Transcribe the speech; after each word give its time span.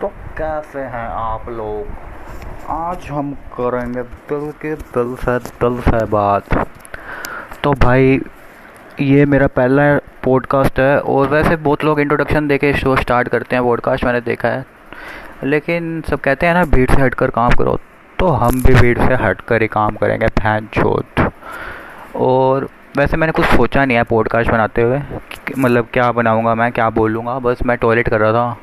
तो 0.00 0.08
कैसे 0.08 0.80
हैं 0.80 1.08
आप 1.08 1.48
लोग? 1.48 1.86
आज 2.70 3.06
हम 3.10 3.32
करेंगे 3.32 4.02
दिल 4.02 4.50
के 4.52 4.74
दिल 4.74 5.14
से 5.16 5.38
दिल 5.38 5.80
से 5.80 6.04
बात। 6.06 6.66
तो 7.64 7.72
भाई, 7.72 8.20
ये 9.00 9.24
मेरा 9.26 9.46
पहला 9.46 9.82
पॉडकास्ट 10.24 10.80
है 10.80 11.00
और 11.00 11.28
वैसे 11.28 11.56
बहुत 11.56 11.84
लोग 11.84 12.00
इंट्रोडक्शन 12.00 12.48
दे 12.48 12.58
के 12.58 12.72
शो 12.74 12.96
स्टार्ट 12.96 13.28
करते 13.28 13.56
हैं 13.56 13.64
पॉडकास्ट 13.64 14.04
मैंने 14.04 14.20
देखा 14.20 14.48
है। 14.48 14.64
लेकिन 15.44 16.02
सब 16.10 16.20
कहते 16.20 16.46
हैं 16.46 16.54
ना, 16.54 16.64
भीड़ 16.64 16.90
से 16.90 17.02
हटकर 17.02 17.30
काम 17.30 17.50
करो। 17.50 17.78
तो 18.18 18.28
हम 18.28 18.62
भी 18.62 18.74
भीड़ 18.74 18.98
से 18.98 19.14
हट 19.14 19.40
कर 19.40 19.62
ही 19.62 19.68
काम 19.68 19.96
करेंगे, 19.96 20.26
फ़ैन 20.26 20.68
छोट 20.74 21.30
और 22.16 22.68
वैसे 22.96 23.16
मैंने 23.16 23.32
कुछ 23.32 23.46
सोचा 23.46 23.84
नहीं 23.84 23.96
है 23.96 24.02
पॉडकास्ट 24.04 24.50
बनाते 24.50 24.82
हुए 24.82 25.02
मतलब 25.58 25.88
क्या 25.92 26.10
बनाऊँगा 26.12 26.54
मैं, 26.54 26.72
क्या 26.72 26.90
बोलूँगा। 26.90 27.38
बस 27.38 27.62
मैं 27.66 27.76
टॉयलेट 27.78 28.08
कर 28.08 28.20
रहा 28.20 28.32
था। 28.32 28.56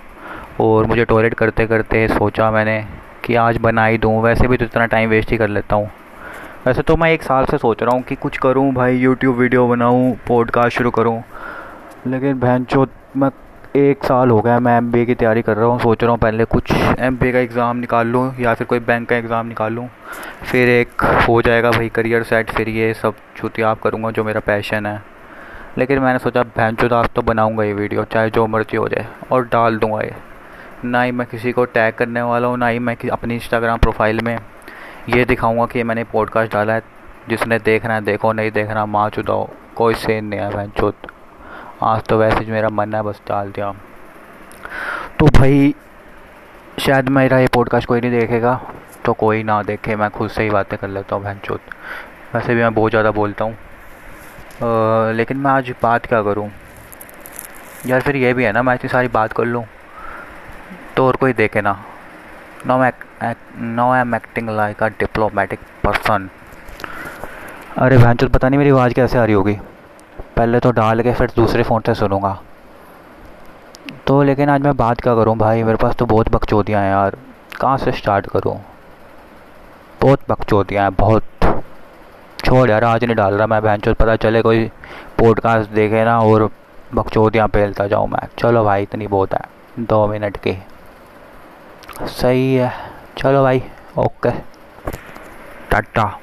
और 0.60 0.86
मुझे 0.86 1.06
टॉयलेट 1.06 1.34
करते 1.34 1.66
करते 1.68 2.08
सोचा 2.08 2.50
मैंने 2.52 2.84
कि 3.24 3.36
आज 3.36 3.58
बना 3.58 3.86
ही 3.86 3.98
दूँ, 3.98 4.22
वैसे 4.22 4.48
भी 4.48 4.58
तो 4.58 4.66
इतना 4.66 4.86
टाइम 4.86 5.10
वेस्ट 5.10 5.32
ही 5.32 5.38
कर 5.38 5.48
लेता 5.50 5.76
हूँ। 5.76 5.90
वैसे 6.66 6.82
तो 6.82 6.96
मैं 6.98 7.12
एक 7.12 7.24
साल 7.24 7.46
से 7.46 7.58
सोच 7.58 7.84
रहा 7.84 7.96
हूँ 7.96 8.04
कि 8.04 8.16
कुछ 8.16 8.38
करूँ 8.38 8.72
भाई 8.74 8.98
यूट्यूब 8.98 9.36
वीडियो 9.38 9.68
बनाऊँ 9.68 10.16
पॉडकास्ट 10.28 10.78
शुरू 10.78 10.92
करूँ। 10.92 11.22
लेकिन 12.08 12.40
बहन 12.40 12.64
चो 12.64 12.86
मैं 13.18 13.30
एक 13.76 14.04
साल 14.06 14.30
हो 14.30 14.40
गया 14.42 14.60
मैं 14.60 14.78
एम 14.78 14.92
की 14.96 15.16
तैयारी 15.16 15.42
कर 15.42 15.58
रहा 15.58 15.66
हूँ, 15.66 15.80
सोच 15.80 16.04
रहा 16.04 16.12
हूँ 16.12 16.20
पहले 16.20 16.46
कुछ 16.46 16.72
एम 16.72 17.18
का 17.18 17.40
एग्ज़ाम 17.40 17.78
निकाल 17.78 18.08
लूँ 18.08 18.34
या 18.40 18.54
फिर 18.54 18.68
कोई 18.68 18.80
बैंक 18.80 19.08
का 19.10 19.16
एग्ज़ाम 19.16 19.48
निकाल 19.48 19.74
लूँ। 19.74 19.88
फिर 20.44 20.70
एक 20.70 21.04
हो 21.28 21.42
जाएगा 21.42 21.72
भाई 21.72 21.90
करियर 21.90 22.24
सेट 22.24 22.52
फिर 22.52 22.70
ये 22.70 22.94
सब 22.94 23.16
छुट्टी 23.38 23.62
आप 23.62 23.82
करूँगा 23.82 24.12
जो 24.12 24.24
मेरा 24.24 24.40
पैशन 24.46 24.86
है। 24.86 25.02
लेकिन 25.78 26.00
मैंने 26.00 26.20
सोचा 26.20 26.44
बहन 26.44 26.76
चो 26.76 26.96
आज 26.96 27.10
तो 27.16 27.22
बनाऊँगा 27.24 27.64
ये 27.64 27.74
वीडियो 27.74 28.04
चाहे 28.04 28.30
जो 28.30 28.48
मर्ज़ी 28.48 28.78
हो 28.78 28.88
जाए, 28.88 29.08
और 29.32 29.46
डाल 29.46 29.78
दूँगा 29.78 30.02
ये। 30.02 30.14
ना 30.86 31.02
ही 31.02 31.12
मैं 31.12 31.26
किसी 31.28 31.52
को 31.52 31.66
टैग 31.66 31.94
करने 31.96 32.22
वाला 32.22 32.48
हूँ, 32.48 32.58
ना 32.58 32.68
ही 32.68 32.80
मैं 32.80 32.96
अपनी 33.12 33.36
इंस्टाग्राम 33.36 33.78
प्रोफ़ाइल 33.78 34.20
में 34.22 34.38
ये 35.10 35.26
दिखाऊँगा 35.26 35.66
कि 35.66 35.84
मैंने 35.84 36.04
पॉडकास्ट 36.04 36.54
डाला 36.54 36.74
है। 36.74 36.96
जिसने 37.30 37.58
देखना 37.60 37.94
है, 37.94 38.02
देखो, 38.02 38.32
नहीं 38.34 38.52
देखना 38.52 38.86
माँ 38.86 39.10
चुदाओ 39.10 39.48
कोई 39.76 39.94
सेन 39.96 40.26
नहीं 40.26 40.40
है 40.40 40.50
बहन 40.50 40.70
चुत, 40.78 41.08
आज 41.84 42.02
तो 42.02 42.18
वैसे 42.18 42.44
ही 42.44 42.52
मेरा 42.52 42.70
मन 42.70 42.94
है, 42.96 43.02
बस 43.04 43.22
डाल 43.28 43.52
दिया। 43.52 43.72
तो 45.20 45.26
भाई, 45.30 45.74
शायद 46.80 47.10
मेरा 47.10 47.40
ये 47.40 47.48
पॉडकास्ट 47.54 47.88
कोई 47.88 48.02
नहीं 48.02 48.12
देखेगा 48.12 48.60
तो 49.06 49.14
कोई 49.16 49.44
ना 49.44 49.62
देखे, 49.64 49.96
मैं 49.96 50.10
खुद 50.10 50.30
से 50.30 50.44
ही 50.44 50.50
बातें 50.50 50.78
कर 50.80 50.88
लेता 50.88 51.16
हूँ, 51.16 51.24
बहन 51.24 51.40
चुत। 51.46 51.62
वैसे 52.36 52.56
भी 52.56 52.62
मैं 52.62 52.74
बहुत 52.74 52.92
ज़्यादा 52.92 53.12
बोलता 53.12 53.46
हूँ। 53.46 53.58
लेकिन 55.16 55.38
मैं 55.38 55.52
आज 55.52 55.74
बात 55.84 56.06
क्या 56.06 56.22
करूँ? 56.24 56.50
यार 57.86 58.02
फिर 58.02 58.16
ये 58.16 58.34
भी 58.34 58.44
है 58.44 58.52
ना, 58.52 58.64
मैं 58.64 58.76
इतनी 58.76 58.90
सारी 58.90 59.08
बात 59.10 59.34
कर 59.34 59.46
लूँ। 59.46 59.66
तो 60.98 61.06
और 61.08 61.16
कोई 61.16 61.34
देखे 61.34 61.62
ना। 61.62 61.72
No 62.68 62.78
no 62.78 63.90
I 63.92 64.00
am 64.02 64.16
acting 64.16 64.50
like 64.50 64.84
a 64.84 64.88
diplomatic 65.00 65.60
person 65.84 66.30
अरे 67.78 67.98
बहन 67.98 68.16
चल 68.16 68.28
पता 68.28 68.50
नहीं 68.50 68.58
मेरी 68.58 68.70
आवाज़ 68.70 68.94
कैसे 68.94 69.18
आ 69.18 69.24
रही 69.24 69.34
होगी। 69.34 69.54
पहले 70.38 70.60
तो 70.60 70.72
डाल 70.72 71.02
के 71.02 71.14
फिर 71.14 71.32
दूसरे 71.36 71.64
फ़ोन 71.64 71.82
से 71.86 71.94
सुनूँगा। 71.96 72.38
तो 74.08 74.22
लेकिन 74.24 74.50
आज 74.50 74.62
मैं 74.62 74.76
बात 74.78 75.02
क्या 75.02 75.14
करूँ 75.16 75.36
भाई? 75.38 75.64
मेरे 75.64 75.78
पास 75.78 75.96
तो 75.96 76.06
बहुत 76.06 76.30
बकचोदियाँ 76.30 76.82
हैं 76.82 76.90
यार। 76.90 77.18
कहाँ 77.62 77.78
से 77.78 77.92
स्टार्ट 77.92 78.28
करूँ? 78.28 78.56
बहुत 80.02 80.20
बकचोदियाँ 80.30 80.84
हैं, 80.84 80.94
बहुत। 80.96 81.24
छोड़ 82.46 82.70
यार, 82.70 82.84
आज 82.84 83.04
नहीं 83.04 83.16
डाल 83.16 83.34
रहा 83.34 83.48
मैं 83.48 83.62
बहन 83.62 83.94
पता 83.94 84.16
चले 84.16 84.42
कोई 84.42 84.66
पॉडकास्ट 85.20 85.70
देखे 85.72 86.04
ना 86.06 86.20
और 86.20 86.50
बकचोदियाँ 86.94 87.48
फैलता 87.48 87.88
जाऊँ 87.88 88.08
मैं। 88.08 88.28
चलो 88.40 88.64
भाई, 88.64 88.84
इतनी 88.84 89.08
बहुत 89.08 89.34
है। 89.34 89.42
दो 89.80 90.08
मिनट 90.08 90.38
की। 90.38 90.58
सही 92.02 92.56
है। 92.56 92.72
चलो 93.18 93.44
भाई 93.44 93.64
ओके। 93.98 94.32
टाटा। 95.72 96.20